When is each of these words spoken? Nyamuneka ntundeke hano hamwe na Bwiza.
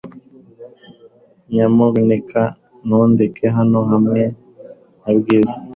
Nyamuneka 1.51 2.41
ntundeke 2.85 3.45
hano 3.57 3.79
hamwe 3.91 4.21
na 5.01 5.11
Bwiza. 5.17 5.57